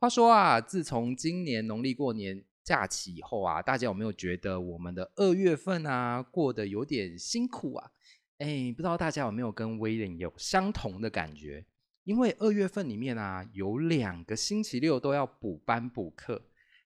[0.00, 7.90] 话说啊，自从今年农历过年假期以后啊，大家有没有觉得我们的二月份啊过得有点辛苦啊？
[8.38, 11.66] 哎，不知道大家有没有跟威廉有相同的感觉？
[12.04, 16.40] 因为二月份里面啊，有两个星期六都要补班补课。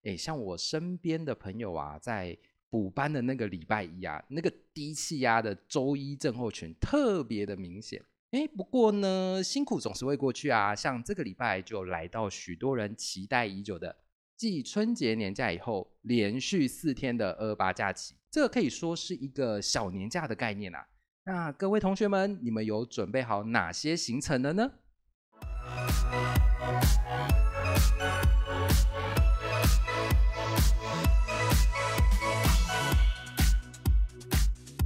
[0.04, 2.34] 哎，像我身边的朋友啊，在
[2.70, 8.02] 补班的那个礼拜一啊，那个低气压的周一症候群特别的明显。
[8.32, 10.74] 哎，不过呢，辛苦总是会过去啊。
[10.74, 13.94] 像这个礼拜就来到许多人期待已久的
[14.38, 20.82] 继春节年假以后，连续四天的二八假期，这个可以说是一个小年假的概念啊。
[21.24, 24.72] 那各位同学们，你们有准备好哪些行程了呢？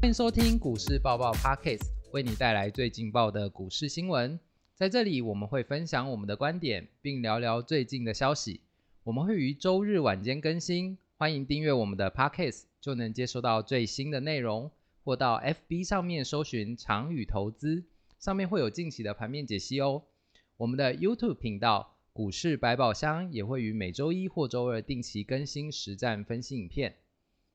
[0.01, 1.96] 欢迎收听股市爆爆 Pockets。
[2.17, 4.41] 为你带来最劲爆的股市新闻，
[4.75, 8.63] 在这里我们会分享我们的观点，并聊聊最近的消息。
[9.05, 14.71] 我们会于周日晚间更新，欢迎订阅我们的 Podcast，就能接收到最新的内容。
[15.05, 17.85] 或到 FB 上面搜寻长宇投资，
[18.19, 20.03] 上面会有近期的盘面解析哦。
[20.57, 26.95] 我们的 YouTube 频道股市百宝箱也会于每周一或周二定期更新实战分析影片。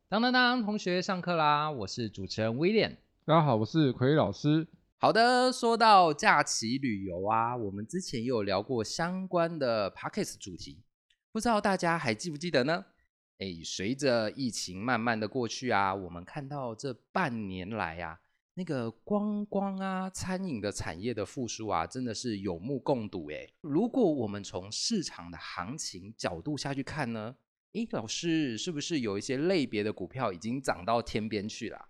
[0.08, 1.71] 当当当，同学上课啦！
[1.71, 2.91] 我是主持人 William。
[3.23, 4.67] 大家好，我是奎老师。
[4.97, 10.81] 好的，说到假期旅游啊，我们之前也有聊过相关的 p a c k a g e 主题，
[11.31, 12.83] 不知道大家还记不记得呢？
[13.38, 18.19] 哎，随着疫情慢慢的过去啊，我们看到这半年来啊，
[18.55, 23.30] 那个观光啊、餐饮的产业的复苏啊，真的是有目共睹。
[23.30, 27.36] 哎，如果我们从市场的行情角度下去看呢，
[27.73, 31.89] 哎，老师是不是有一些类别的股票已经涨到天边去了？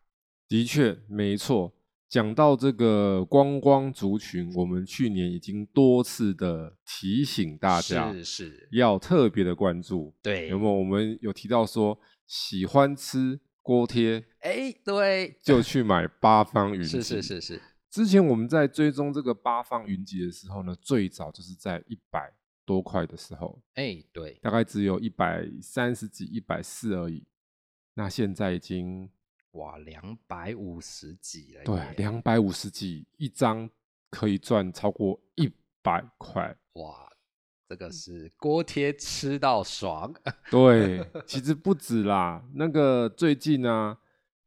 [0.52, 1.74] 的确，没错。
[2.10, 10.14] 讲到这个观光族群，我们去年已经多次的提醒大家，是是，要特别的关注。
[10.22, 10.74] 对，有没有？
[10.74, 17.02] 我们有提到说，喜欢吃锅贴，哎，对，就去买八方云集。
[17.02, 17.62] 是是是是。
[17.90, 22.34] 之前我们在追踪这个八方云集的时候呢，最早就是在一百
[22.66, 27.24] 多块的时候，哎，对，大概只有一百三十几、一百四而已。
[27.94, 29.09] 那现在已经。
[29.51, 31.63] 哇，两百五十几了！
[31.66, 33.69] 对，两百五十几一张
[34.09, 35.51] 可以赚超过一
[35.81, 36.56] 百块。
[36.73, 37.12] 哇，
[37.67, 40.13] 这个是锅贴吃到爽。
[40.50, 42.41] 对，其实不止啦。
[42.53, 43.97] 那个最近呢，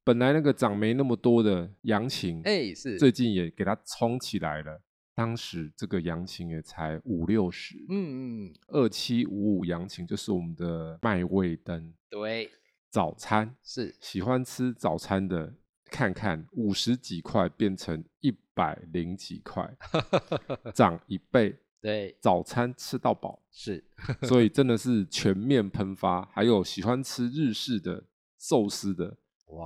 [0.02, 4.80] 本来那个涨没那么多的阳琴，哎，是最近也给它冲起来了。
[5.14, 11.92] 当时这个阳琴也才五六十，嗯嗯，二七五五阳琴就是我们的麦味灯。
[12.08, 12.50] 对。
[12.94, 15.52] 早餐是喜欢吃早餐的，
[15.86, 19.68] 看看五十几块变成一百零几块，
[20.72, 21.58] 涨一倍。
[21.80, 23.82] 对，早餐吃到饱是，
[24.22, 26.24] 所以真的是全面喷发。
[26.26, 28.04] 还有喜欢吃日式的
[28.38, 29.16] 寿司的，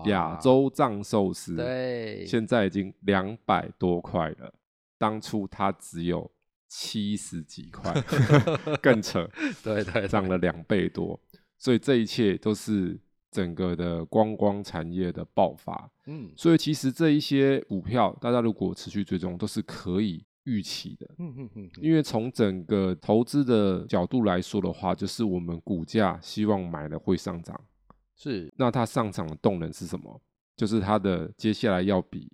[0.06, 4.54] 亚洲藏寿司，对，现在已经两百多块了。
[4.96, 6.32] 当初它只有
[6.66, 7.92] 七十几块，
[8.80, 9.28] 更扯。
[9.62, 11.20] 对对，涨了两倍多。
[11.58, 12.98] 所以这一切都是。
[13.30, 21.70] 整个的观光产业的爆发，嗯，所以其实这一些股票，大家如果持续追踪，都是可以预期的，嗯嗯嗯。
[21.80, 27.60] 因为从整个投资的角度来说的话，就是我们股价希望买了会上涨，
[28.16, 28.52] 是。
[28.56, 30.20] 那它上涨的动能是什么？
[30.56, 32.32] 就是它的接下来要比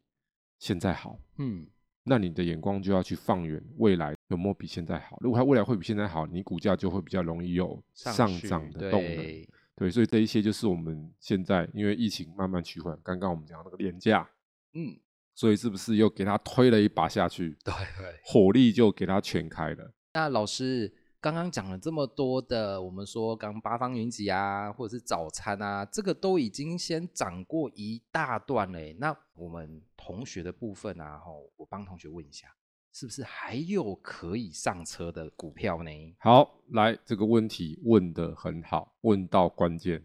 [0.58, 1.66] 现在好，嗯。
[2.06, 5.16] 那你的眼光就要去放远，未来有没有比现在好？
[5.22, 9.46] 如果它未来会比现在好，你股价就会比较容易有上涨的动能。
[9.76, 14.30] 对，所以这一些就是我们现在因为疫情慢慢趋缓，刚刚我们讲那个廉价，
[14.74, 14.96] 嗯，
[15.34, 17.58] 所以是不是又给他推了一把下去？
[17.64, 19.92] 对对，火力就给他全开了。
[20.12, 28.96] 那老师刚刚讲了这么多的，我们说刚八方云集啊，或者是早餐啊，这个都已经先涨过一大段嘞。
[29.00, 32.46] 那我们同学的部分啊，吼，我帮同学问一下。
[32.94, 35.90] 是不是还有可以上车的股票呢？
[36.20, 40.00] 好，来这个问题问的很好，问到关键。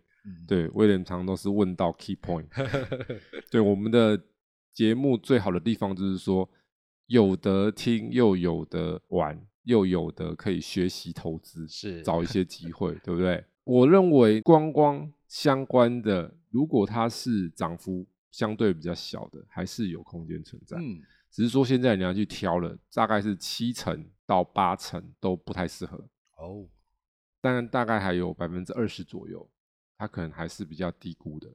[0.48, 2.48] 对，威廉常都是问到 key point。
[3.52, 4.20] 对，我们的
[4.74, 6.50] 节目最好的地方就是说，
[7.06, 13.46] 有得听，又有得玩，又有的可以学习投资，是找一些机会，对不对？
[13.66, 20.76] 我认为光光相关的，如果它是涨幅相对比较小的，还是有空间存在。
[20.78, 21.00] 嗯。
[21.30, 25.98] 只是说现在你要去挑了，大概是七成到八成都不太适合。
[26.38, 26.68] 哦，
[27.42, 29.50] 但大概还有百分之二十左右，
[29.98, 31.54] 它可能还是比较低估的，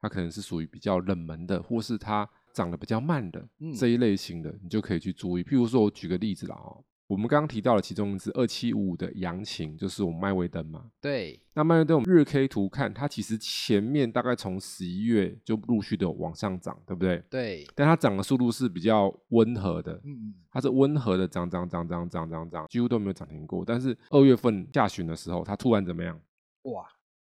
[0.00, 3.48] 它可能是属于比较冷门的，或是它涨得比较慢的
[3.78, 5.42] 这一类型的，你就可以去注意。
[5.42, 10.90] 譬如说我举个例子啦，哦，我们刚刚提到了其中一只二七五五的阳晴，就是我们麦威登嘛。
[11.00, 17.22] 对，那麦威登我们日 K 图看，它其实前面大概从十一月就陆续的往上涨，对不对？
[17.30, 17.66] 对。
[17.76, 23.64] 但它涨的速度是比较温和的，嗯，它是温和的涨涨涨涨涨涨涨，几乎都没有涨停过。
[23.64, 26.20] 但是二月份下旬的时候，它突然怎么样？
[26.62, 26.84] 哇，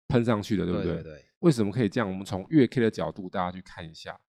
[0.08, 1.02] 喷上去了，对不对对？
[1.02, 1.24] 对。
[1.38, 2.06] 为什么可以这样？
[2.06, 4.20] 我们从月 K 的角度，大家去看一下。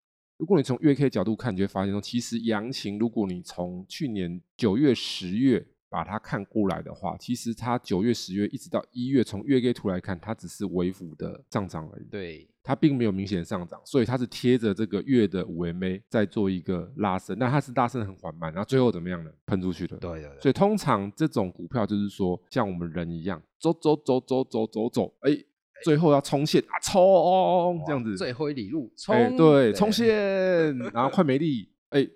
[0.42, 12.06] 如果你从月 K 角度看，你就会发现说，其实阳情，如果你从去年九月、十月把它看过来的话，其实它九月、十月一直到一月，从月 K 图来看，它只是微幅的上涨而已。
[12.10, 19.30] 对，它并没有明显上涨，所以它是贴着这个月的五 MA 在做一个拉升，那它是拉升很缓慢，然后最后怎么样呢？
[19.46, 19.98] 喷出去了。
[19.98, 20.40] 对对。
[20.40, 25.38] 所以通常这种股票就是说，像我们人一样，走走走走走走走，哎。
[25.84, 32.08] 最后要冲线啊，冲这样子，最后一里路冲，对，冲线，然后快没力， 哎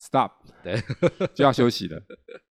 [0.00, 0.30] ，stop，
[0.62, 0.80] 对，
[1.34, 2.00] 就要休息了，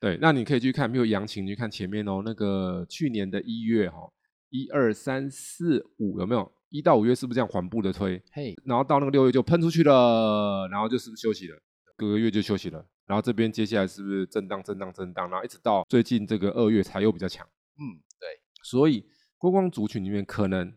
[0.00, 4.10] 对，那你可以去看，比如杨晴，去看前面哦，那个去年的一月哈，
[4.50, 6.52] 一二三四五有没有？
[6.70, 8.22] 一到五月是不是这样缓步的推？
[8.30, 11.58] 嘿，然后到那个六月就喷出去了，然后就是休息了？
[11.96, 17.46] 隔个月就休息了，然后这边接下来是不是震荡、震荡、震荡，然后一直到最近这个二月才又比较强？
[17.78, 18.28] 嗯，对，
[18.62, 19.04] 所以。
[19.38, 20.72] 观光族群里面，可能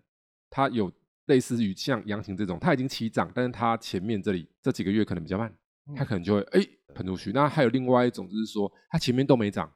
[0.49, 0.91] 它有
[1.25, 5.53] 类似于像阳晴这种，它已经起涨，但是它前面这里这几个月可能比较慢，
[5.95, 7.31] 它可能就会哎喷出去。
[7.31, 9.71] 那还有另外一种，就是说它前面都没涨，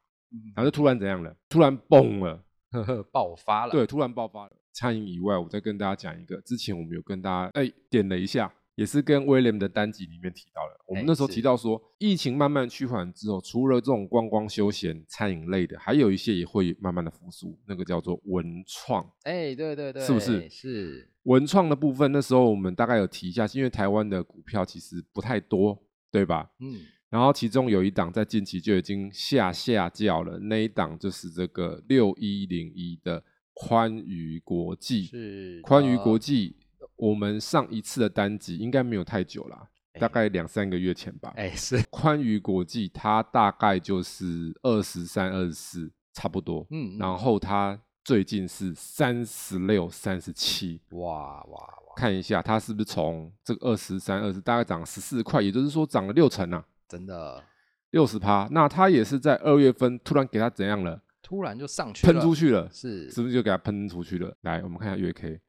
[0.55, 1.35] 然后就突然怎样了？
[1.49, 3.71] 突然崩了， 呵呵爆发了。
[3.71, 4.51] 对，突然爆发了。
[4.73, 8.53] 餐饮以外，我再跟大家讲一个，之前我们有跟大家哎点了一下。
[8.75, 19.10] 也是跟威廉的单集里面提到了，我们那时候提到说，疫情慢慢趋缓之后，除了这种观光休闲、餐饮类的，还有一些也会慢慢的复苏，那个叫做文创。
[19.24, 20.50] 哎，对对对，是不是？
[20.50, 25.81] 是文创的部分，那时候我们大概有提一下，因为台湾的股票其实不太多，
[26.12, 26.51] 对吧？
[26.60, 26.81] 嗯。
[27.10, 33.24] 然后其中有一档在近期就已经下下叫了，那一档就是这个六一零一的
[33.54, 36.57] 宽娱国际，是宽娱国际。
[36.95, 39.68] 我们上一次的单集应该没有太久了，
[40.00, 41.33] 大概两三个月前吧。
[41.36, 46.65] 哎，是宽娱国际，它大概就是二十三、二十四，差不多。
[46.69, 50.81] 嗯，然后它最近是三十六、三十七。
[50.92, 51.94] 哇哇哇！
[51.95, 56.65] 看一下它是不是从这个二十三、二十，大概涨十四块，也就是说涨了六成啊！
[56.88, 57.44] 真的，
[57.91, 58.48] 六十趴。
[58.51, 61.01] 那它也是在二月份突然给它怎样了？
[61.21, 64.36] 突然就上去了，喷出去了，是是不是就给它喷出去了？
[64.41, 65.41] 来，我们看一下月 K。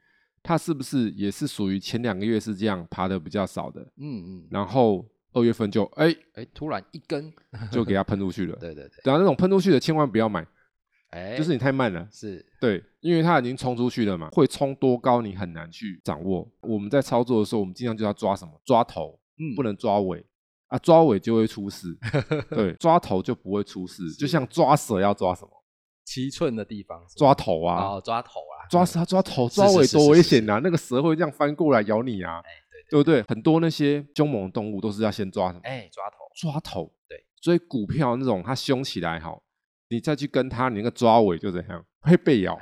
[0.46, 3.80] 它是不是也是属于前两个月是这样爬的比较少的？
[3.96, 7.32] 嗯嗯，然后二月份就哎哎突然一根
[7.72, 8.54] 就给它喷出去了。
[8.60, 10.46] 对对对，然后那种喷出去的千万不要买，
[11.10, 12.08] 哎，就是你太慢了。
[12.12, 16.48] 是对，因为它已经冲出去了嘛，会冲多高你很难去掌握。
[16.60, 18.52] 我们在操作的时候，我们尽量就要抓什么？
[18.64, 20.24] 抓头，嗯，不能抓尾
[20.68, 21.88] 啊，抓尾就会出事。
[22.50, 25.50] 对，抓头就不会出事，就像抓蛇要抓什么？
[26.04, 30.60] 七寸的地方抓头啊，哦，抓头啊，抓蛇抓头抓尾多危险啊！
[30.62, 32.42] 那个蛇会这样翻过来咬你啊，
[32.90, 33.22] 对不对？
[33.28, 35.60] 很多那些凶猛动物都是要先抓什么？
[35.64, 36.92] 哎，抓头，抓头。
[37.08, 39.38] 对，所以股票那种它凶起来哈，
[39.88, 42.58] 你再去跟它，你那个抓尾就怎样会被咬，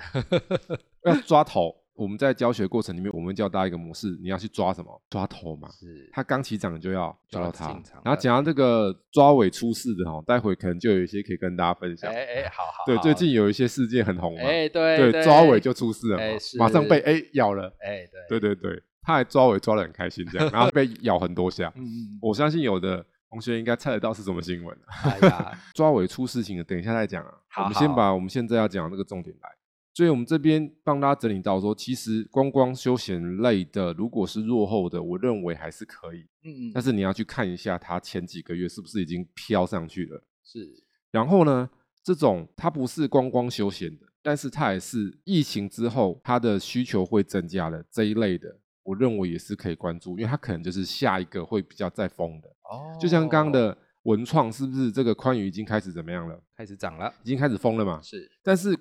[1.05, 1.84] 要抓头。
[1.95, 5.03] 我们在教学过程里面，我们教大家一个模式，你要去抓什么？
[5.09, 5.69] 抓头嘛。
[5.71, 6.11] 是。
[6.13, 7.69] 它刚起掌就要抓到它。
[8.05, 12.11] 然后讲到这个抓尾出事的哈，待会可能就有一些可以跟大家分享。
[12.13, 12.83] 哎哎，好好。
[12.87, 14.43] 对，最近有一些事件很红嘛。
[14.43, 15.23] 哎，对对。
[15.23, 16.25] 抓尾就出事了嘛，
[16.59, 17.73] 马上被哎咬了。
[17.81, 18.41] 哎，对。
[18.41, 21.73] 对对对，他还抓尾抓的很开心这样，然后被咬很多下。
[21.79, 22.19] 嗯嗯。
[22.21, 24.77] 我相信有的同学应该猜得到是什么新闻。
[25.05, 27.33] 哎呀， 抓尾出事情的，等一下再讲啊。
[27.47, 27.63] 好。
[27.63, 29.49] 我们先把我们现在要讲这个重点来。
[29.95, 36.27] 所以，我们这边帮大家整理到说，其实观光休闲类的，如果是落后的，我认为还是可以。
[36.43, 36.73] 嗯嗯。
[36.75, 40.21] 但是你要去看一下，它前几个月是不是已经飘上去了？
[40.43, 40.69] 是。
[41.13, 41.71] 然后呢，
[42.03, 52.49] 这种它不是观光休闲的，但是它也是疫情之后它的需求会增加了这一类的，我认为也是可以关注，因为它可能就是下一个会比较再疯的。
[52.69, 52.99] 哦。
[53.01, 56.43] 就像刚刚的文创，是不是这个宽宇已经开始怎么样了？
[56.57, 58.01] 开始涨了，已经开始疯了嘛？
[58.03, 58.29] 是。
[58.43, 58.77] 但是。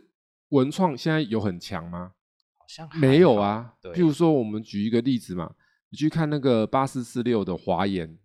[0.54, 2.14] 文创现在有很强吗？
[2.58, 3.74] 好像没有啊。
[3.94, 5.54] 譬如说，我们举一个例子嘛，
[5.90, 8.18] 你去看那个八四四六的华研，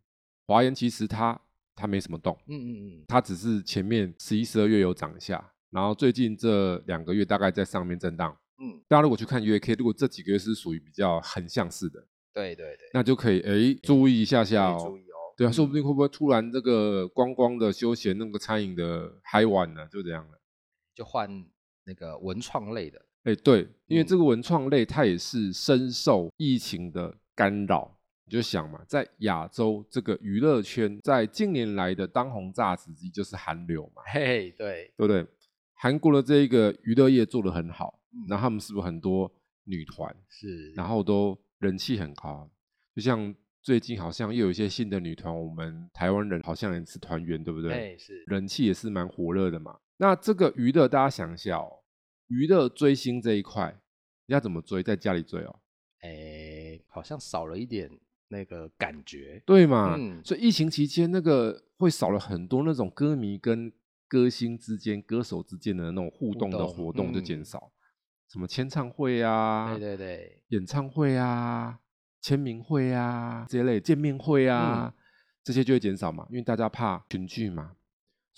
[0.47, 1.41] 华研其实它
[1.75, 2.71] 它没什么动，嗯嗯
[3.01, 8.37] 嗯，它只是前面十一、十二月有涨一下，然后最近这两个月大概在上面震荡。
[8.61, 11.99] 嗯，大家如果去看 U A K，如果这几个月是属于比较横向式的，
[12.35, 14.85] 对对对，那就可以哎注意一下下哦。
[14.87, 15.17] 注意哦。
[15.37, 20.39] 对啊，说不定会不会突然这个观光的休闲那个餐饮的嗨完了，就这样了，
[20.95, 21.47] 就换。
[21.89, 27.91] 那个文创类的，哎，对，因为这个文创类它也是深受疫情的干扰，
[28.27, 35.27] 你就想嘛，在亚洲这个娱乐圈，在近年来的当红炸子鸡就是韩流嘛，嘿嘿，对，对不对？
[35.73, 39.33] 韩国的这一个娱乐业做得很好，那他们是不是很多
[39.65, 42.51] 女团是，然后都人气很高？
[42.95, 47.73] 就像最近好像又有一些新的女团，我们台湾人好像也是团员，对不对？
[47.73, 49.79] 哎，是，人气也是蛮火热的嘛。
[49.99, 51.78] 那这个娱乐，大家想一下哦，
[52.29, 53.77] 娱乐追星这一块，
[54.27, 54.83] 你要怎么追？
[54.83, 55.61] 在家里追哦？
[56.01, 57.91] 哎，好像少了一点。
[58.31, 59.97] 那个感觉对嘛？
[60.23, 63.73] 所以疫情期间，那个会少了很多那种歌迷跟
[64.07, 67.73] 歌星之间、歌手之间的那种互动的活动就减少，
[68.31, 71.81] 什么签唱会啊，对对对，演唱会啊、
[72.21, 74.95] 签名会啊这类见面会啊，
[75.43, 77.77] 这些就会减少嘛，因为大家怕群聚嘛。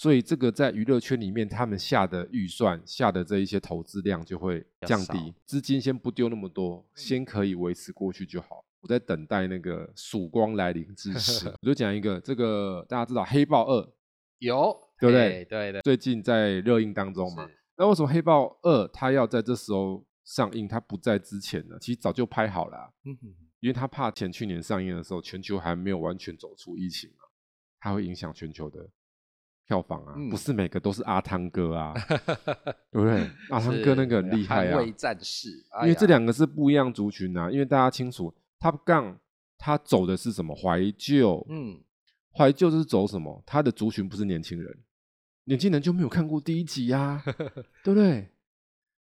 [0.00, 8.64] 所以这个在娱乐圈里面，他们下的预算、下的这一些投资量就会降低，资金先不丢那么多，先可以维持过去就好。
[8.80, 13.83] 我在等待那个曙光来临之时， 我就讲一个，这个大家知道《黑豹二》
[14.38, 15.45] 有对不对？
[15.45, 17.47] 对对，最近在热映当中嘛。
[17.76, 20.66] 那为什么《黑豹二》它要在这时候上映？
[20.66, 21.76] 它不在之前呢？
[21.78, 22.90] 其实早就拍好了，
[23.61, 27.26] 因为他怕前去年上映的时候，全球还没有完全走出疫情嘛，
[27.78, 28.88] 它会影响全球的
[29.71, 30.15] 票房啊。
[30.29, 31.95] 不是每个都是阿汤哥啊，
[32.91, 33.31] 对不对？
[33.50, 35.49] 阿汤哥那个很厉害啊，战士，
[35.83, 38.35] 因为这两个是不一样族群啊，因为大家清楚。
[38.59, 39.17] Top Gun，
[39.57, 41.47] 他走的是什么怀旧？
[41.49, 41.81] 嗯，
[42.37, 43.43] 怀旧是走什么？
[43.47, 44.79] 他的族群不是年轻人，
[45.45, 47.23] 年轻人就没有看过第一集呀，
[47.83, 48.29] 对不对？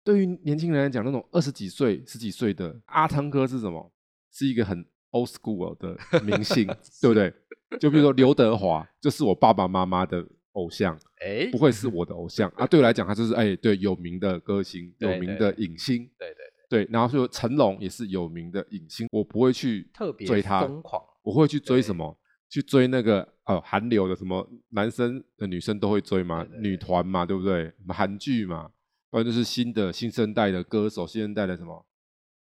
[0.04, 3.92] 对于年轻人来讲，那种二十几岁、十几岁的阿汤哥是什么？
[4.32, 6.66] 是一个很 old school 的明星，
[7.02, 7.34] 对不对？
[7.80, 10.26] 就比如说刘德华，就是我爸爸妈妈的
[10.60, 12.68] 偶像，哎，不会是我的偶像 啊？
[12.68, 16.44] 对我来讲，他就是哎，对，有名的歌星，有名的影星，对对。
[16.70, 22.16] 对，然后说成龙也是有名的影星，我不会去特别追他，疯狂，我会去追什么？
[22.48, 27.74] 去追那个呃韩流的什么男生的女生都会追嘛，女团嘛，对不对？
[27.88, 28.70] 韩剧嘛，
[29.10, 31.84] 不然就是新的新生代的歌手，新生代的什么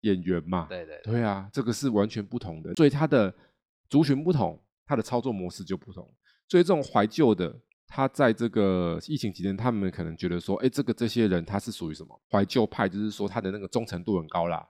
[0.00, 3.32] 演员嘛，对对对啊，这个是完全不同的，所以他的
[3.88, 6.04] 族群不同，他的操作模式就不同，
[6.48, 7.56] 所以这种怀旧的。
[7.88, 14.66] 他在这个疫情期间，他们可能觉得说，哎，这个这些人他是属于什么怀旧派，就是说他的那个忠诚度很高啦。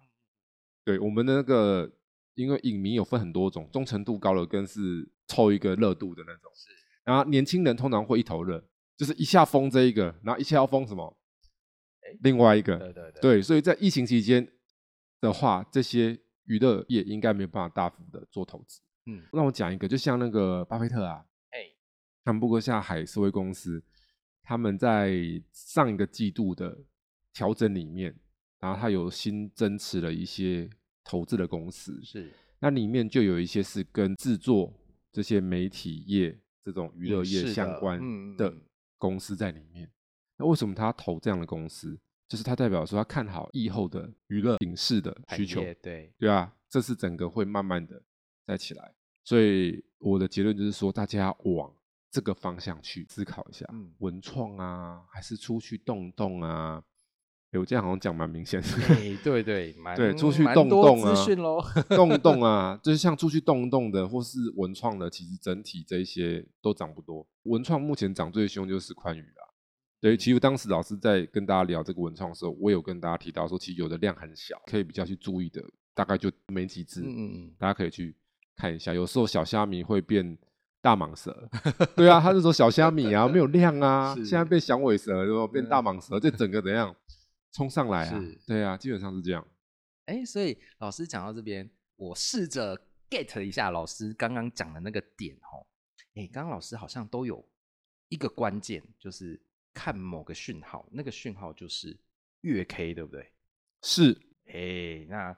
[0.85, 1.91] 对我们的那个，
[2.35, 6.53] 因为影迷有分很多种，忠诚度高的跟是凑一个热度的那种。
[6.55, 6.69] 是。
[7.05, 8.63] 然后年轻人通常会一头热，
[8.97, 11.17] 就是一下封这一个，然后一下要封什么，
[12.21, 12.77] 另外一个。
[12.77, 13.21] 对对对。
[13.21, 14.47] 对，所以在疫情期间
[15.21, 18.81] 的话，这些娱乐业应该没有办法大幅的做投资。
[19.07, 19.23] 嗯。
[19.33, 21.25] 让我讲一个，就像那个巴菲特啊。
[22.27, 23.81] 他们布克夏海思维公司，
[24.43, 25.15] 他们在
[25.53, 26.77] 上一个季度的
[27.33, 28.13] 调整里面，
[28.59, 30.69] 然后他有新增持了一些
[31.05, 34.75] 投资的公司，是那里面就有一些是跟制作
[35.13, 38.53] 这些媒体业这种娱乐业相关的
[38.99, 39.89] 公司在里面。
[40.37, 41.97] 那为什么他投这样的公司？
[42.27, 48.03] 就是他代表说他看好以后的娱乐影视的需求，对对啊，这是整个会慢慢的
[48.45, 48.93] 再起来。
[49.23, 51.73] 所以我的结论就是说，大家往
[52.17, 53.67] 这个方向去思考一下，
[53.99, 56.83] 文创啊，还是出去动动啊？
[57.53, 58.69] 我这样好像讲蛮明显的。
[59.23, 61.63] 对 对，对，出去动动啊，喽，
[61.95, 67.27] 动动啊，就是像出去动动的，或是文创的，其实整体这些都涨不多。
[67.43, 69.45] 文创目前涨最凶就是宽宇啦。
[70.01, 75.63] 对，其实当时老师在跟大家聊这个文创的时候，我有跟大家提到说，其实有的量很小，可以比较去注意的，
[75.95, 77.03] 大概就没几只。
[77.03, 78.17] 嗯嗯，大家可以去
[78.57, 78.95] 看一下。
[78.95, 80.39] 有时候小虾米会变。
[80.87, 81.51] 大蟒蛇，
[81.97, 86.95] 对啊，他是说小虾米啊， 没有量啊，现在变响尾蛇，然后变大蟒蛇，这整个怎样
[87.51, 88.25] 冲上来啊？
[88.47, 89.45] 对啊，基本上是这样。
[90.05, 95.67] 哎，所以老师讲到这边，我试着 get 一下老师刚刚讲的那个点哦。
[96.15, 97.45] 哎，刚刚老师好像都有
[98.09, 99.43] 一个关键，就是
[99.75, 101.99] 看某个讯号，那个讯号就是
[102.43, 103.33] 月 K，对不对？
[103.83, 104.17] 是。
[104.47, 105.37] 哎，那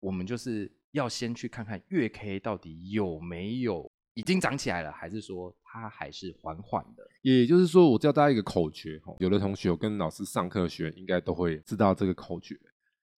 [0.00, 3.89] 我们就是要先去看看月 K 到底有没有。
[4.14, 7.02] 已经涨起来了，还是说它还是缓缓的？
[7.22, 12.58] 也就是说，我教大家一个口诀哈，有的同学有跟老师上课学，应该都会知道这个口诀。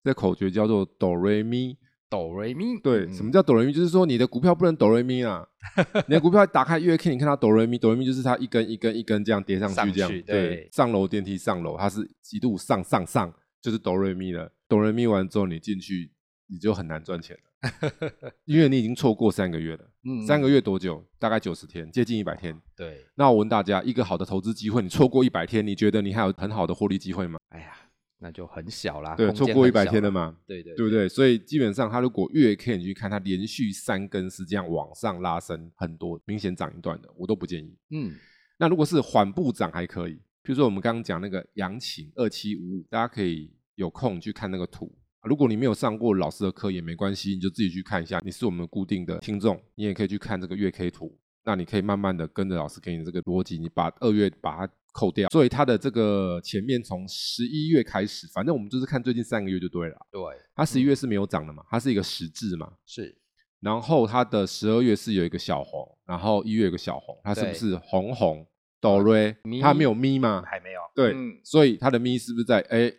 [0.04, 1.78] 这口诀叫做哆瑞咪，
[2.10, 2.78] 哆瑞咪。
[2.80, 3.72] 对，什么叫哆瑞咪？
[3.72, 5.46] 就是说你的股票不能哆瑞咪啊，
[6.08, 10.68] 你的股票打开月 K，你看它哆瑞咪，哆瑞咪就是它一根一根一根这样叠上去，这样对。
[10.72, 14.52] 上楼电梯上楼，它是几度上上上，就是哆瑞咪了。
[14.68, 16.10] 哆瑞咪完之后，你进去
[16.48, 17.51] 你就很难赚钱了。
[18.44, 21.04] 因为你已经错过三个月了，嗯，三个月多久？
[21.18, 22.60] 大概九十天，接近一百天。
[22.76, 27.38] 对，那我问大家，一个好的投资机会，你错过一百天，你觉得你还有很好的获利机会吗？
[27.50, 27.72] 哎呀，
[28.18, 29.14] 那就很小啦。
[29.14, 30.36] 对，错过一百天了嘛？
[30.46, 31.08] 对对，对不对？
[31.08, 37.76] 所以基本上，它如果月 K 你去看，它连续三根是这样往上拉升很多，明显涨一段的，我都不建议。
[37.90, 38.12] 嗯，
[38.58, 44.92] 那如果是缓步涨还可以，譬如说我们刚刚讲那个阳晴二七五五，大家可以有空去看那个图。
[45.24, 48.20] 如果你没有上过老师的课也没关系，你就自己去看一下。
[48.24, 51.16] 你是我们固定的听众，你也可以去看这个月 K 图。
[51.44, 55.28] 那你可以慢慢的跟着老师给你这个逻辑，你把二月把它扣掉。
[55.30, 59.96] 所以它的这个前面从十一月开始，反正我们就是看最近三个月就对了。
[60.10, 60.20] 对，
[60.54, 62.72] 它十一月是没有涨的嘛，它是一个实质嘛。
[62.86, 63.16] 是。
[63.60, 68.44] 然后它的十二月是有一个小红，然后一月有个小红，它是不是红红
[68.80, 69.36] 哆瑞？
[69.60, 70.42] 它没有咪吗？
[70.44, 70.80] 还没有。
[70.94, 71.14] 对，
[71.44, 72.92] 所以它的咪是不是在哎？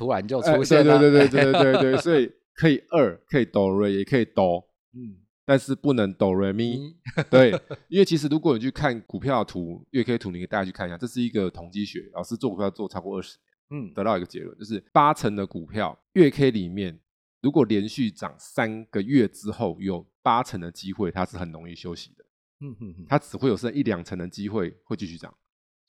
[0.00, 6.96] 突然就出现了，对对对对对对对， 所以可以二，可以哆瑞，也可以哆，嗯，但是不能哆瑞咪，
[7.28, 7.50] 对，
[7.88, 13.36] 因为其实如果你去看股票图、月 K 图，你可以大家去看一下，这是一个统计学，老师做股票做超过二十
[13.68, 16.98] 年，嗯，得到一个结论，就是八成的股票月 K 里面，
[17.42, 22.24] 如果连续涨三个月之后，有八成的机会它是很容易休息的，
[22.60, 25.34] 嗯哼哼，它只会有剩一两成的机会会继续涨，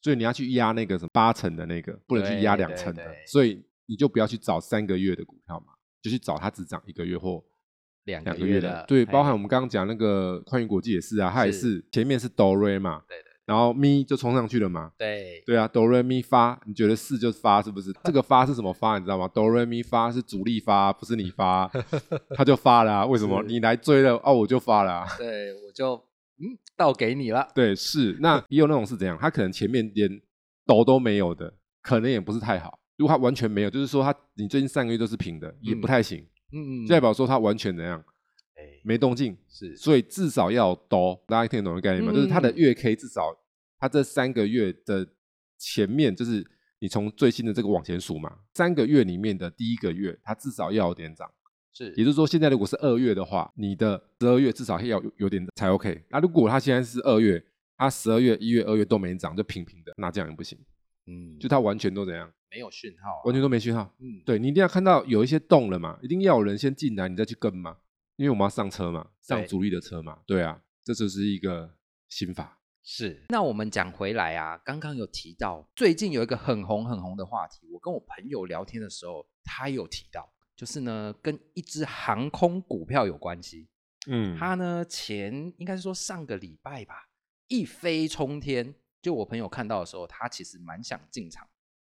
[0.01, 3.63] 所以你要去压那个什么八成的那个，不能去压两成的，所以。
[3.85, 7.43] 你就不要去找三个月的股票嘛，就去找它只涨一个月或
[8.05, 8.83] 两个月的。
[8.87, 17.93] 对，包含我们刚刚讲那个宽运国际也是啊，它也是前面是哆瑞嘛，对对，然后咪就冲上去了嘛，对对啊，哆瑞咪发，你觉得是就发是不是？
[18.03, 18.97] 这个发是什么发？
[18.97, 19.27] 你知道吗？
[19.27, 21.69] 哆瑞咪发是主力发，不是你发，
[22.35, 23.05] 他就发了。
[23.05, 23.43] 为什么？
[23.43, 25.05] 你来追了哦，我就发了。
[25.17, 25.95] 对，我就
[26.39, 27.47] 嗯倒给你了。
[27.53, 29.17] 对，是那也有那种是怎样？
[29.19, 30.09] 他可能前面连
[30.65, 32.79] 抖都没有的，可能也不是太好。
[33.01, 36.19] 如果它完全没有，就是说它你最近三个月都是平的，也不太行。
[36.53, 37.99] 嗯嗯，代表说它完全怎样？
[38.55, 39.35] 哎，没动静。
[39.49, 42.13] 是，所以至少要多，大家听得懂的概念吗？
[42.13, 43.35] 就是它的月 K 至少
[43.79, 45.07] 它这三个月的
[45.57, 46.45] 前面，就是
[46.77, 51.27] 你从最新的这个往前数嘛，三个月里面的第一个月，它至少要有点涨。
[51.73, 56.03] 是，也就是说现在如果是二月的话，你的十二月至少要有有点才 OK。
[56.11, 57.43] 那如果它现在是二月，
[57.77, 60.55] 它十二月、一月、二月都没涨，就平平的，那这样也不行。
[61.07, 62.31] 嗯，就它完全都怎样？
[62.49, 63.95] 没有讯号，完全都没讯号。
[63.99, 67.77] 嗯，对你一定要看到有一些动了嘛，一定要有人先进来，你再去跟嘛。
[68.17, 70.19] 因为我们要上车嘛，上主力的车嘛。
[70.27, 71.75] 对啊，这就是一个
[72.09, 72.59] 心法。
[72.83, 73.25] 是。
[73.29, 83.69] 那我们讲回来啊，刚刚有提到最近有一个很红很红的话题，我跟我朋友聊天的时候，他有提到，就是呢跟一只航空股票有关系。
[84.07, 87.09] 嗯，他呢前应该是说上个礼拜吧，
[87.47, 88.75] 一飞冲天。
[89.01, 91.47] 就我朋友看到的时候，他其实蛮想进场，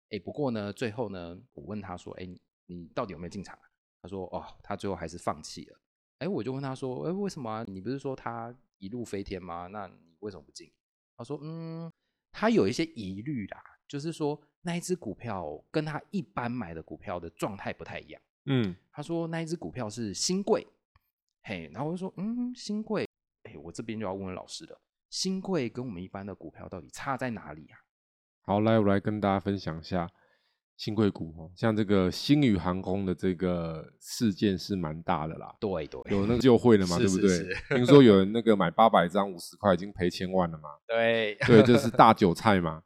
[0.10, 2.30] 哎，不过呢，最后呢，我问他说，哎，
[2.68, 3.70] 你到底有没有进场啊？
[4.02, 5.80] 他说，哦，他最后还是放弃了。
[6.20, 7.64] 哎，我就问他说，哎，为什么？
[7.68, 9.68] 你不是说他一路飞天吗？
[9.68, 10.72] 那你为什么不进？
[11.18, 11.92] 他说，嗯，
[12.32, 18.22] 他有一些疑虑啦，就是说那一只股票跟他一般买的股票的状态不太一样。
[18.46, 20.68] 嗯，他说那一只股票是新贵，
[21.44, 23.06] 嘿，然后我就说，嗯，新贵，
[23.44, 24.80] 哎，我这边就要问问老师了。
[25.10, 27.78] 新贵跟我们一般的股票到底差在哪里啊？
[28.42, 30.10] 好，来我来跟大家分享一下
[30.78, 35.54] 新贵股哦，像这个星宇航空的这个事件是蛮大的啦。
[35.60, 37.48] 对对，有那个就会了嘛， 对不对？
[37.70, 40.70] 听说有人那个买八百张五十块已经赔千万了嘛？
[40.88, 42.82] 对 对，这是大韭菜嘛？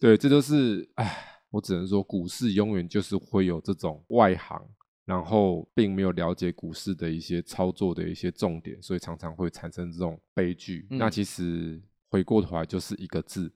[0.00, 4.62] 对，这都是哎，我只能说股市永远就是会有这种外行。
[5.10, 10.86] 然后并没有了解股市的一些操作的一些重点，所以常常会产生这种悲剧。
[10.88, 13.52] 那其实回过头来就是一个字，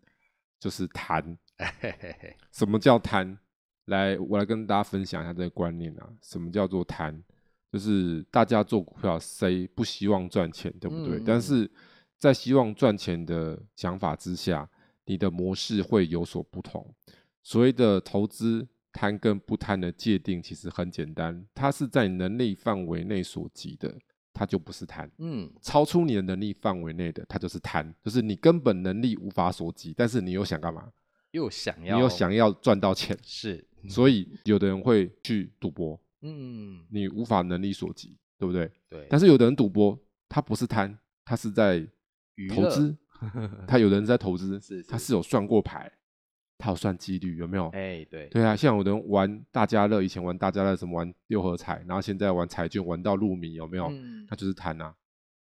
[0.58, 1.38] 就是贪。
[2.50, 3.38] 什么叫贪？
[3.84, 6.10] 来，我来跟大家分享一下这个观念啊。
[6.22, 7.22] 什么叫做贪？
[7.70, 11.22] 就是大家做股票，谁不希望赚钱，对不对？
[11.24, 11.70] 但是
[12.18, 14.68] 在希望赚钱的想法之下，
[15.04, 16.92] 你的模式会有所不同。
[17.44, 18.66] 所谓的投资。
[18.94, 23.92] 贪跟不贪的界定其实很简单，它是在能力范围内所及的，
[24.32, 25.10] 它就不是贪。
[25.18, 30.88] 嗯，超出你的能力范围内的，它就是贪，就是你根本能力无法所及，但是你又想干嘛？
[31.32, 36.00] 又想要，你又想要赚到钱，是，所以有的人会去赌博。
[36.22, 38.70] 嗯，你无法能力所及，对不对？
[38.88, 39.06] 对。
[39.10, 41.84] 但是有的人赌博，他不是贪，他是在
[42.54, 42.96] 投资，
[43.66, 45.90] 他有人在投资，他是有算过牌。
[46.58, 47.68] 他有算几率有没有？
[47.70, 53.86] 哎，对，对啊，像有人玩大家乐，以前玩大家乐什么玩六合彩，然后现在玩彩券玩到入迷，有没有？
[53.90, 54.94] 嗯那就是贪呐。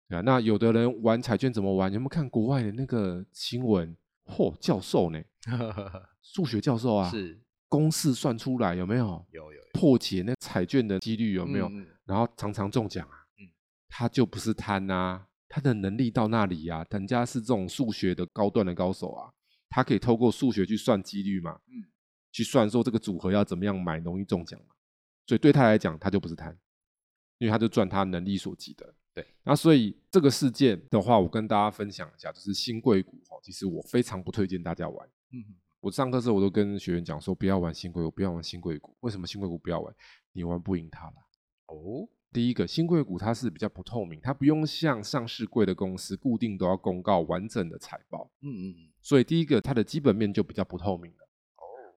[0.07, 1.91] 对啊，那有的人玩彩券怎么玩？
[1.91, 3.95] 有没有看国外的那个新闻？
[4.25, 5.21] 嚯，教授呢？
[6.21, 9.25] 数学教授啊，是公式算出来有没有？
[9.31, 11.69] 有有破解那彩券的几率有没有？
[12.05, 13.25] 然后常常中奖啊。
[13.39, 13.47] 嗯，
[13.89, 19.31] 他就不是贪呐，他的能力到那里呀，人家是这种数学的高段的高手啊。
[19.71, 21.59] 他可以透过数学去算几率嘛？
[21.67, 21.83] 嗯，
[22.31, 24.75] 去算说这个组合要怎么样买容易中奖嘛。
[25.25, 26.55] 所以对他来讲，他就不是贪，
[27.39, 28.93] 因为他就赚他能力所及的。
[29.13, 35.09] 对，那所以这个事件的话，我跟大家分享一下，就是新贵股哈，其实我非常不推荐大家玩。
[35.31, 35.55] 嗯。
[35.79, 38.95] 我上课时候我都跟学员讲说，不要玩新贵股，不要玩新贵股。
[38.99, 39.91] 为什么新贵股不要玩？
[40.31, 41.13] 你玩不赢它了。
[41.65, 48.29] 哦，第一个新贵股它是比较不透明，它不用像上市贵的公司固定都要公告完整的财报。
[48.41, 48.75] 嗯嗯嗯。
[49.01, 51.17] 所以第一个它的基本面就比较不透明了。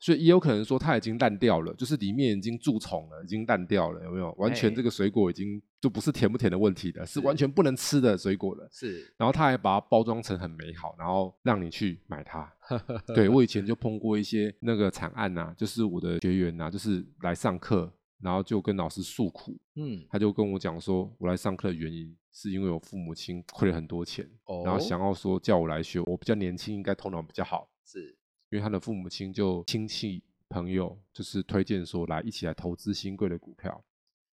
[0.00, 4.30] 所以也有可能说它已经烂掉了，就是里面已经蛀虫了，已经烂掉了，有没有？
[4.36, 8.68] 完全这个水果已经就不是甜不甜的问题了，是完全不能吃的水果了。
[8.70, 9.10] 是。
[9.16, 12.52] 然后他还把它包装成很美好，然后让你去买它。
[13.14, 19.56] 对我以前就碰过一些那个惨案呐，就是我的学员呐，就是来上课，然后就跟老师诉苦。
[19.74, 20.06] 嗯。
[20.08, 24.28] 他就跟我讲说，我来上课的原因是因为我父母亲亏了很多钱，
[24.64, 27.68] 然后想要说叫我来学，我比较年轻，应该头脑比较好。
[27.84, 28.16] 是。
[28.50, 33.84] 因为他的父母亲就亲戚朋友就是推荐说来一起来投资新贵的股票，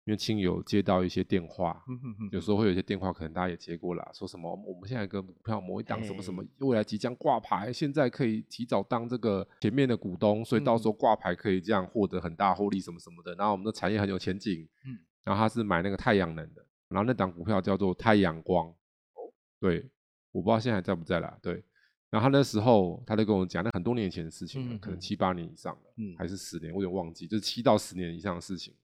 [0.08, 1.84] 因为亲友接到一些电话，
[2.32, 13.34] 有时候会有一些电话可能大家也接过了，说什么我们现在跟股票某一档什么什么未来即将挂牌，现在可以提早当这个前面的股东，所以到时候挂牌可以这样获得很大获利什么什么的。
[13.34, 19.28] 然后我们的产业很有前景，嗯，然后他是买那个太阳能的，然后那档股票叫做太阳光，哦，
[19.60, 19.90] 对，
[20.32, 21.62] 我不知道现在还在不在啦，对。
[22.08, 28.74] 然后他那时候，他就跟我讲，那很多年前的事情了，可能七八年以上了，还是十年，我有点忘记，就是七到十年以上的事情。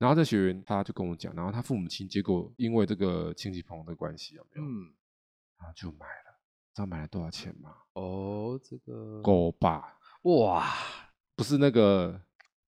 [0.00, 4.66] 然后这学员他就跟我讲，然后他父母亲结果因为这个亲戚朋友的关系有没有？
[4.66, 4.88] 嗯，
[5.58, 6.40] 然后就买了，
[6.74, 7.70] 知道买了多少钱吗？
[7.92, 10.66] 哦，这个狗吧哇，
[11.36, 12.18] 不是那个，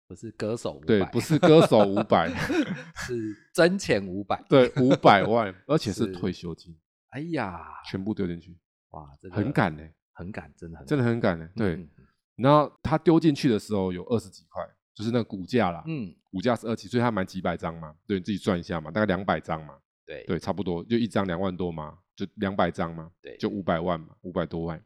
[0.07, 2.29] 不是歌手对，不是歌手五百，
[3.07, 6.77] 是真钱五百，对，五百万，而且是退休金。
[7.11, 9.81] 哎呀，全部丢进去，哇，很敢呢。
[10.13, 11.89] 很敢，真的很真的很敢的，对。
[12.35, 14.61] 然后他丢进去的时候有二十几块，
[15.01, 24.79] 就是那个股价啦，嗯，股价是二七，所以他买几百张嘛，对，你自己算一下嘛，大概两百张嘛，对对，差不多就一张两万多嘛，就两百张嘛，对，就五百万嘛，五百多万。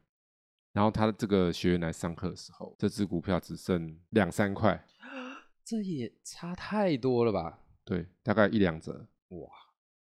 [0.72, 4.82] 然后他这个学员来上课的时候，这只股票只剩两三块，
[5.62, 7.58] 这也差太多了吧？
[7.84, 9.48] 对，大概一两折，哇，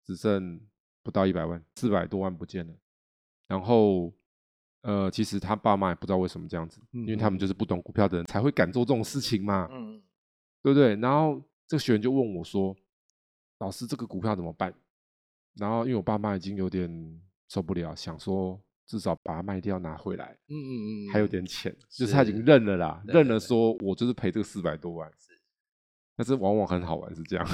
[0.04, 0.60] 只剩
[1.02, 2.74] 不到一百万，四百多万不见了，
[3.48, 4.14] 然后。
[4.84, 9.98] 呃，其实他爸妈也不知道为什么这样子，因为他们就是不懂股票的人才会敢做这种事情嘛，嗯，
[10.62, 10.94] 对不对？
[10.96, 12.76] 然后这个学员就问我说
[13.60, 14.74] ：“老师，这个股票怎么办？”
[15.56, 20.72] 然后因为我爸妈已经有点受不了，想说至少把它卖掉拿回来，嗯嗯
[21.08, 25.10] 嗯，还有点钱，就是他已经认了啦，认了说我就是赔这个四百多万，
[26.14, 27.48] 但是往往很好玩是这样，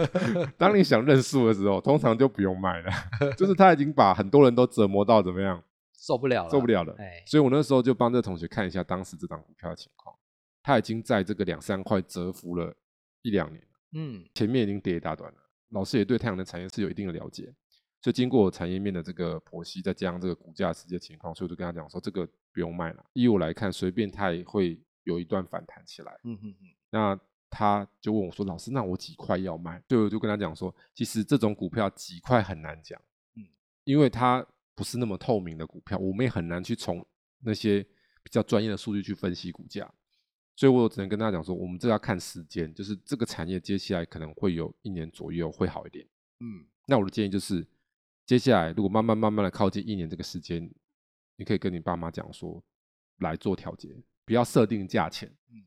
[0.56, 2.90] 当你想认输的时候，通常就不用卖了，
[3.36, 5.62] 就是他已经把很多人都折磨到怎么样？
[6.00, 6.94] 受不了了，受不了了。
[6.98, 10.16] 哎，所以我那时候就帮这同学看一下当时这张股票的情况，
[10.62, 12.74] 他已经在这个两三块蛰伏了
[13.20, 15.38] 一两年嗯，前面已经跌一大段了。
[15.68, 17.54] 老师也对太阳能产业是有一定的了解，
[18.00, 23.04] 所以经过产业面的这个剖析，再加上这个股价实际情况，所以我就跟他讲说，这个不用卖了。
[23.12, 26.18] 依我来看，随便它也会有一段反弹起来。
[26.24, 26.66] 嗯嗯嗯。
[26.88, 32.98] 那他就问我说：“老师，那我几块要卖？”对，我就跟他讲说，其实这种股票几块很难讲，
[33.36, 33.44] 嗯，
[33.84, 34.46] 因为它。
[34.74, 37.06] 不是那么透明的股票，我们也很难去从
[37.40, 37.82] 那些
[38.22, 39.92] 比较专业的数据去分析股价，
[40.56, 46.06] 所以我只能跟大家讲说，我们这要看时间，就是这个产业接下来可能会有一年左右会好一点。
[46.40, 47.66] 嗯，那我的建议就是，
[48.26, 50.70] 接下来如果慢慢慢慢的靠近一年这个时间，
[51.36, 52.62] 你可以跟你爸妈讲说
[53.18, 55.28] 来做调节，不要设定价钱。
[55.50, 55.64] 嗯，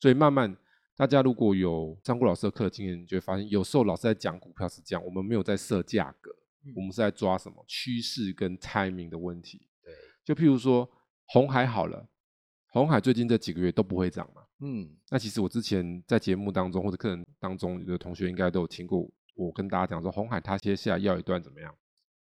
[0.00, 0.56] 所以慢慢
[0.96, 6.34] 大家如果有张顾老师的课的经验，你就会发现，有时候老师在讲股票是这样，我们没有在设价格。
[6.74, 9.68] 我们是在抓什么趋势跟 timing 的问题？
[9.84, 9.92] 对，
[10.24, 10.90] 就譬如说
[11.26, 12.08] 红海好了，
[12.68, 14.42] 红海最近这几个月都不会涨嘛。
[14.60, 21.74] 嗯，那其实我之前在节目当中或者课程当中，有的同学应该都有听过我跟大家讲说，红海它接下来要一段怎么样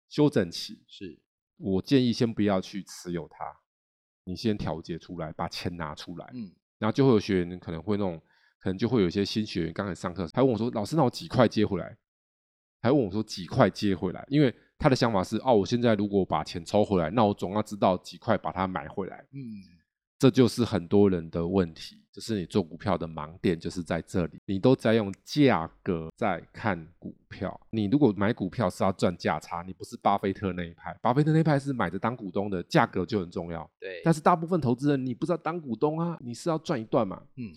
[0.08, 0.82] 休整期？
[0.86, 1.18] 是
[1.56, 3.44] 我建议先不要去持有它，
[4.24, 6.30] 你先调节出来，把钱拿出来。
[6.32, 8.20] 嗯，然后就会有学员可能会那种，
[8.60, 11.96] 可能就会有一些新学员刚才上课，他问我说：“老师，那我几块接回来？”
[12.82, 19.24] 还问我说几块接回来，因为他的想法是哦，我现在如果把钱抽回来，那我总要知道几块把它买回来。
[19.32, 19.40] 嗯，
[20.18, 27.60] 这就是很多人的问题，就是你做股票的盲点就是在这里，你都在用价格在看股票。
[27.70, 33.70] 你如果买股票是要赚价差，你不是巴菲特那一派，巴菲特那一派是买着当股东的，价格就很重要。
[33.78, 37.22] 对，但是大部分投资人你不知道当股东啊，你是要赚一段嘛。
[37.36, 37.52] 嗯，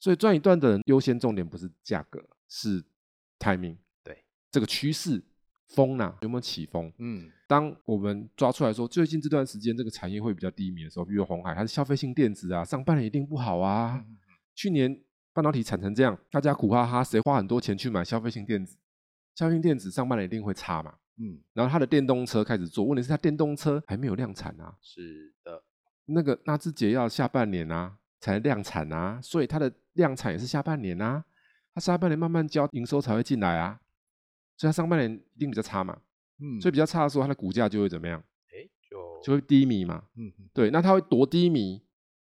[0.00, 2.82] 所以赚一段的人优先重点不是价格，是
[3.38, 3.76] timing。
[4.50, 5.22] 这个趋势
[5.68, 6.92] 风呢有没有起风？
[6.98, 14.04] 嗯，当我们抓出来说最近这段时间这个产业会比较低迷的时候，比如红海，它是消费性电子啊，上半年一定不好啊。
[14.54, 14.98] 去年
[15.32, 18.76] 半导体产成这样，大家苦哈哈，谁花很多钱去买消费性电子？
[19.34, 20.94] 消费性电子上半年一定会差嘛？
[21.18, 24.76] 嗯，然后它的电动车开始做，问题是它电动车还没有量产啊。
[24.80, 25.62] 是的，
[26.06, 31.24] 那个纳智捷要下半年啊才量产啊，所以它的量产也是下半年啊。
[31.74, 33.78] 它下半年慢慢交营收才会进来啊，
[34.56, 35.96] 所以它上半年一定比较差嘛。
[36.38, 38.22] 嗯，所以比较差的时候，它的股价就会怎么样？
[38.48, 40.04] 哎，就就会低迷嘛。
[40.16, 41.82] 嗯，对，那它会多低迷？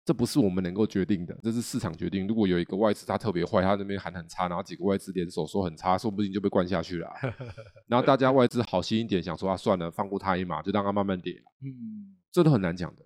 [0.04, 2.26] 这不是我们能够决定的，这是市场决定。
[2.28, 7.10] 如果有一个外资它特别坏，它那边喊很差，然后几个外资联手说很差，说不定就被灌下去了。
[7.88, 11.42] 然后大家外资好心一点，想说啊，算了，放过它一马，就让它慢慢跌。
[11.62, 13.02] 嗯，这都很难讲的。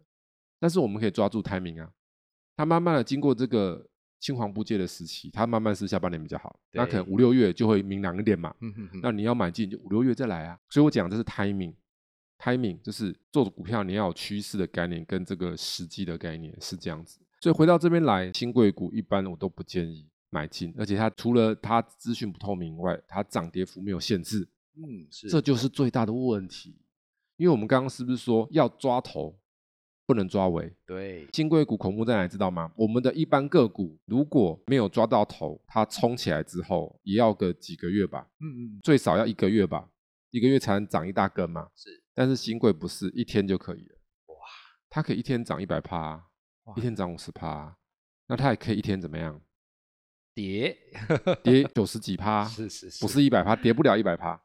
[0.59, 1.88] 但是我们可以抓住 timing 啊，
[2.57, 3.88] 它慢慢的经过这个
[4.20, 8.54] 青黄不接的时期，它慢慢是下半年比较好，那可能五六月就会明朗一点嘛。
[8.61, 10.59] 嗯哼哼，那你要买进就五六月再来啊。
[10.68, 11.74] 所以我讲这是 timing。
[12.40, 17.18] timing 就是做股票，你要有趋势的概念跟这个时机的概念是这样子。
[17.40, 24.48] 所以回到这边来，新贵股一般我都不建议买进，而且它除了它资讯不透明外，它涨跌幅没有限制。
[24.76, 26.76] 嗯，是，这就是最大的问题。
[27.37, 29.37] 因为我们刚刚是不是说要抓头，
[30.08, 30.74] 不能抓尾？
[30.86, 32.26] 对，新贵股恐怖在哪？
[32.26, 32.72] 知道吗？
[32.74, 38.26] 我们的一般个股如果没有抓到头，它冲起来之后也要个几个月吧？
[38.40, 39.90] 嗯嗯，最少要一个月吧，
[40.30, 41.68] 一个月才能涨一大根嘛。
[41.74, 42.02] 是。
[42.14, 44.34] 但是新贵不是一天就可以了，哇，
[44.88, 46.24] 它可以一天涨一百趴，
[46.74, 47.76] 一天涨五十趴，
[48.28, 49.38] 那它也可以一天怎么样？
[50.34, 50.74] 跌
[51.42, 54.40] 跌九十几趴，是是是，不是一百趴，跌不了一百趴，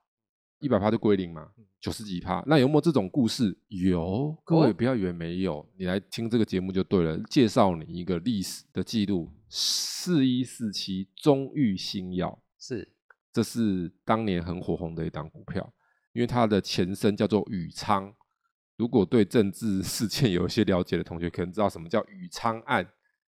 [0.64, 1.50] 一百趴就归零嘛，
[1.82, 3.56] 九十几趴，那有没有这种故事？
[3.68, 7.20] 有，各位不要以为没有，你来听这个节目就对了。
[7.30, 12.90] 介绍你一个历史的记录：四一四七中裕新药，是，
[13.34, 15.74] 这是当年很火红的一档股票。
[16.14, 18.14] 因为它的前身叫做宇昌，
[18.78, 22.88] 如果对政治事件有一些了解的同学，可能知道什么叫宇昌案。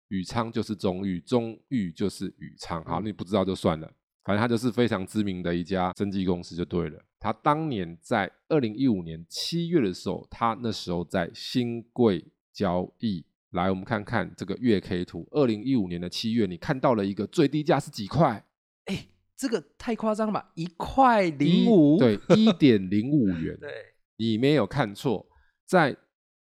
[0.10, 2.82] 宇昌就是中裕，中裕就是宇昌。
[2.86, 3.92] 好，你不知道就算了，
[4.24, 7.04] 反正它就是非常知名的一家生技公司就对了。
[7.20, 13.26] 它当年在二零一五年七月的时候，他那时候在新贵交易。
[13.52, 18.46] 来，我们看看这个月 K 图，二零一五年的七月，你看到了一个最低价是几块？
[18.86, 19.08] 哎。
[19.40, 20.52] 这个太夸张了吧！
[20.56, 23.56] 一块零五，对，一点零五元。
[23.62, 23.70] 对，
[24.16, 25.28] 你没有看错，
[25.64, 25.96] 在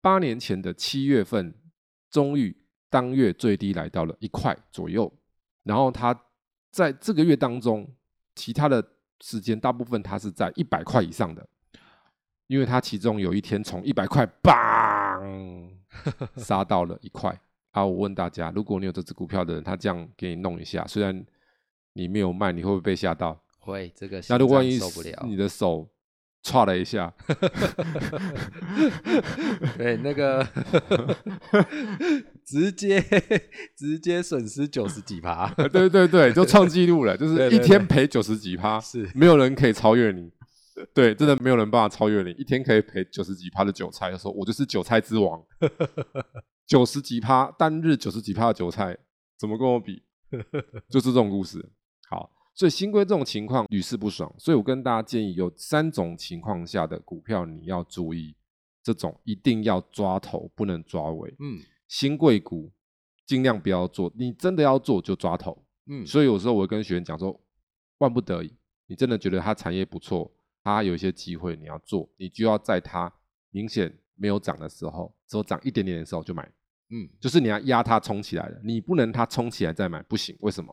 [0.00, 1.54] 八年前的七月份，
[2.10, 2.56] 终于
[2.88, 5.12] 当月最低来到了一块左右。
[5.62, 6.18] 然后他
[6.70, 7.86] 在这个月当中，
[8.34, 8.82] 其他的
[9.20, 11.46] 时间大部分它是在一百块以上的，
[12.46, 15.70] 因为它其中有一天从一百块，bang
[16.36, 17.38] 杀到了一块。
[17.70, 21.24] 啊，我问大家，如果你有这只股票的人，他这样给你弄一下，虽然。
[21.92, 23.36] 你没有卖，你会不会被吓到？
[23.58, 25.88] 会，这个那如果万一受不了，你的手
[26.40, 27.12] 歘了一下
[29.76, 30.46] 对，那个
[32.50, 33.00] 直接
[33.78, 40.32] 直接损失九十几趴， 对对对，就创纪录了， 就是一天赔九十几趴，是没有人可以超越你，
[40.92, 45.40] 对，真的没有人办法超越你，一天可以赔九十几趴的韭菜，说我就是韭菜之王，
[46.66, 48.98] 九十几趴单日九十几趴的韭菜，
[49.38, 50.02] 怎么跟我比？
[50.88, 51.64] 就是这种故事。
[52.08, 58.34] 好，所以新规这种情况屡试不爽，所以我跟大家建议，有三种情况下的股票你要注意，
[58.82, 61.32] 这种一定要抓头，不能抓尾。
[61.38, 62.72] 嗯，新贵股
[63.26, 65.66] 尽量不要做，你真的要做就抓头。
[65.86, 67.38] 嗯，所以有时候我会跟学员讲说，
[67.98, 68.54] 万不得已，
[68.86, 73.12] 你真的觉得它产业不错，它有一些机会你要做，你就要在它
[73.50, 76.48] 明显没有涨的时候，只有涨一点点的时候就买。
[76.90, 80.36] 嗯，就是你要压它冲起来的，你不能它冲起来再买，不行。
[80.40, 80.72] 为什么？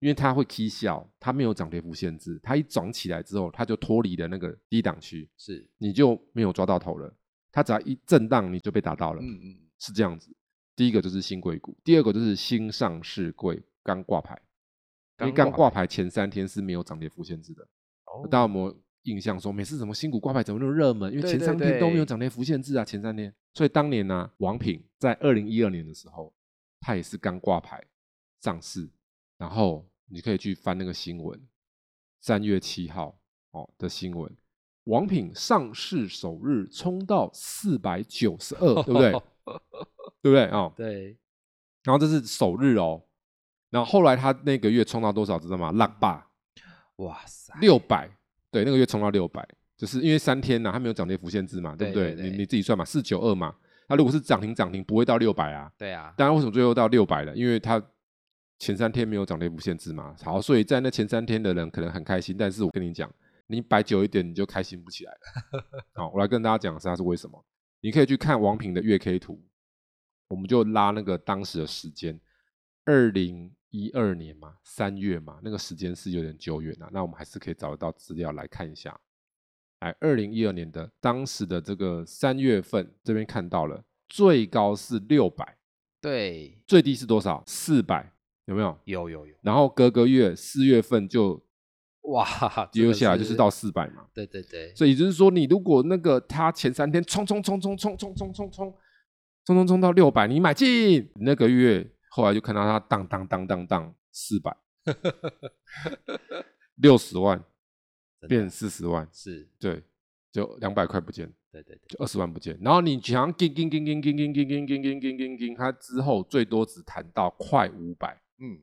[0.00, 7.16] 因为它会 K 笑，它没有涨跌幅限制，它一涨起来之后，它就脱离了那个低档区，是你就没有抓到头了。
[7.50, 9.22] 它只要一震荡，你就被打到了。
[9.22, 10.34] 嗯嗯，是这样子。
[10.76, 14.40] 第一个就是新贵股，第二个就是新上市贵刚挂牌，
[15.20, 17.62] 因为刚挂牌前三天是没有涨跌幅限制的。
[18.06, 21.12] 哦，大家有没有印象说每次什么新股挂牌怎么那么热门？
[21.12, 23.34] 因为前三天都没有涨跌幅限制啊，前三天。
[23.52, 26.34] 所以当年呢，王品在二零一二年的时候，
[26.80, 27.84] 它也是刚挂牌
[28.40, 28.90] 上市，
[29.38, 29.86] 然后。
[30.06, 31.48] 你可以去翻那个新闻，
[32.20, 33.18] 三月七号
[33.52, 34.30] 哦的新闻，
[34.84, 39.22] 王品上市首日冲到四百九十二，对不对？
[40.22, 40.72] 对不对啊？
[40.76, 41.16] 对。
[41.82, 43.02] 然后这是首日哦，
[43.70, 45.38] 然后后来他那个月冲到多少？
[45.38, 45.70] 知道吗？
[45.72, 46.26] 浪霸，
[46.96, 48.08] 哇塞，六百，
[48.50, 52.14] 对，那个月冲到六百，就是因为三天呢，它没有涨跌幅限制嘛，对不对？
[52.14, 53.54] 你你自己算嘛，四九二嘛，
[53.86, 55.70] 他如果是涨停涨停，不会到六百啊。
[55.76, 56.14] 对啊。
[56.16, 57.34] 当然，为什么最后到六百了？
[57.36, 57.82] 因为他。
[58.56, 60.14] 前三天没有涨跌幅限制嘛？
[60.22, 63.12] 好，所以在那前三天的人可能很开心，但是我跟你讲，
[63.48, 65.64] 你摆久一点，你就开心不起来了。
[65.92, 67.44] 好，我来跟大家讲一下是为什么。
[67.84, 69.38] 你可以去看王平的月 K 图，
[70.28, 72.18] 我们就拉那个当时的时间，
[72.86, 76.88] 二零一二年嘛，三月嘛，那个时间是有点久远啊。
[76.90, 78.98] 那我们还是可以找得到资料来看一下。
[79.80, 85.58] 哎，二零一二年的当时的这个三月份，这边看到了最高是六百，
[86.00, 87.44] 对，最低是多少？
[87.46, 88.14] 四百，
[88.46, 88.78] 有没有？
[88.84, 89.34] 有有有。
[89.42, 91.44] 然后隔个月四月份就
[92.04, 94.06] 哇跌下来，就是到四百嘛。
[94.12, 94.74] 对对对。
[94.74, 98.74] 所以就是说，你如果那个他前三天冲冲冲冲冲冲冲冲冲
[99.44, 104.56] 冲冲冲到六百，你买进，那个月后来就看到它当当当当当四百，
[106.76, 107.44] 六十万。
[108.26, 109.82] 变四十万是对，
[110.32, 112.58] 就两百块不见，对对对，就二十万不见。
[112.62, 118.62] 然后你强跟跟跟跟跟跟跟跟跟跟跟跟跟，它之后最多只谈到快五百，嗯，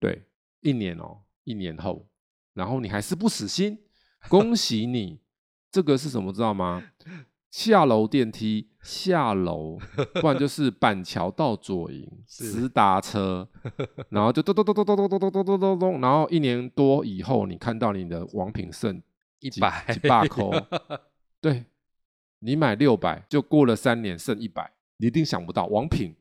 [0.00, 0.22] 对，
[0.62, 2.08] 一年哦，一年后，
[2.56, 3.78] 然后你还是不死心，
[4.28, 5.20] 恭喜你，
[5.70, 6.82] 这个是什么知道吗？
[7.50, 9.78] 下楼电梯下楼，
[10.20, 13.46] 不然就是板桥到左营直达车，
[14.08, 19.02] 然后就咚咚咚咚咚咚咚咚咚咚咚咚，然后一年多以后，你看到你的王品剩
[19.40, 20.50] 一百几把扣，
[21.40, 21.66] 对，
[22.38, 26.16] 你买六百，就过了三年剩一百，你一定想不到王品，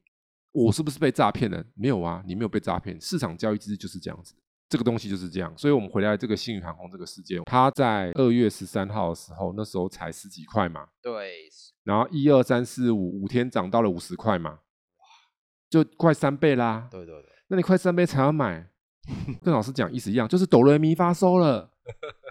[0.52, 1.66] 我是不是被诈骗了？
[1.76, 4.36] 没有啊，你没有被诈骗，市场交易机制就是这样子。
[4.76, 11.48] 这个东西就是这样，所以我们回来这个新宇航空这个事件，它在二月十三号的时候，那时候才十几块嘛，对，
[11.86, 14.60] 然后一二三四五五天涨到了五十块嘛，哇，
[15.70, 18.70] 就快三倍啦，对对对，那你快三倍才要买，
[19.42, 21.72] 跟老师讲意思一样，就是哆来咪发收了，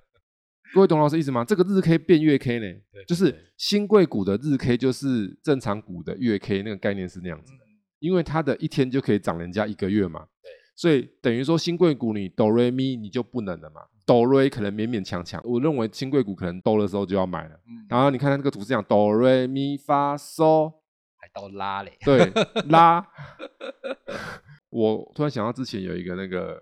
[0.75, 1.43] 各位懂老师意思吗？
[1.43, 2.67] 这个日 K 变月 K 呢，
[3.09, 7.61] 就是新贵股的日 K 就是正常股的月 K，那个概念是那样子的，
[8.01, 10.51] 因为它的一天就可以涨人家一个月嘛，对。
[10.75, 17.59] 所以等于说新贵股你哆瑞咪你就不能了嘛，哆瑞可能勉勉强强，我认为新贵股可能哆的时候就要买了。
[17.89, 20.73] 然后你看它这个图是讲哆瑞咪发嗦，
[21.17, 21.97] 还到拉嘞。
[22.05, 22.33] 对，
[22.69, 23.07] 拉。
[24.71, 26.61] 我突然想到之前有一个那个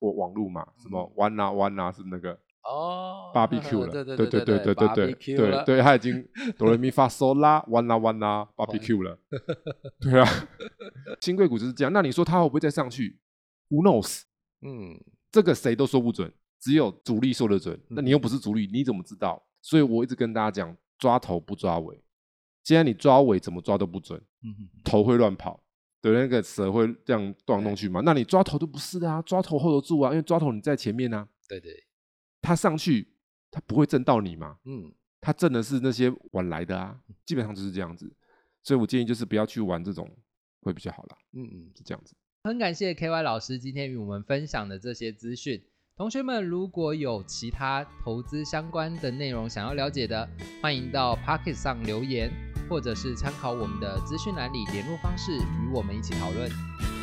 [0.00, 9.16] 我网路嘛，什么弯啊弯啊是那个哦，barbecue 了，对对对对对对对对对，他已经哆瑞咪发嗦啦弯啦弯啦 barbecue 了。
[10.00, 10.26] 对啊，
[11.22, 11.92] 新贵股就是这样。
[11.92, 13.16] 那你说它会不会再上去
[13.72, 14.22] ？Who knows？
[14.60, 16.30] 嗯，这个谁都说不准，
[16.60, 17.80] 只有主力说的准。
[17.88, 19.42] 那你又不是主力，你怎么知道？
[19.62, 22.04] 所以我一直跟大家讲，抓头不抓尾。
[22.62, 25.64] 既然你抓尾怎么抓都不准，嗯头会乱跑，
[26.00, 28.02] 对，那个蛇会这样动来动去嘛。
[28.04, 31.28] 那你抓头都不是啊，抓头 hold 得住啊，因为抓头你在前面啊。
[31.48, 31.72] 对对，
[32.40, 33.14] 它上去
[33.50, 34.58] 它不会震到你嘛。
[34.64, 38.14] 嗯，它震的是那些晚来的啊，基本上就是这样子。
[38.62, 40.08] 所以我建议就是不要去玩这种，
[40.60, 41.16] 会比较好啦。
[41.32, 42.14] 嗯嗯，是这样子。
[42.44, 45.62] 很感谢 K Y 老师今天与我们分享的这些资讯。
[45.96, 50.28] 同学们如果有其他投资相关的内容想要了解的，
[50.60, 52.28] 欢迎到 Pocket 上留言，
[52.68, 56.50] 或者是参考我们的资讯栏里联络方式与我们一起讨论。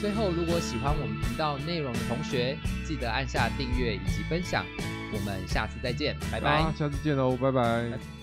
[0.02, 4.66] 最后，如果喜欢我们频道内容的同学，记得按下订阅以及分享。
[5.14, 6.70] 我们下次再见，拜拜。
[6.74, 8.19] 下次见喽，拜拜。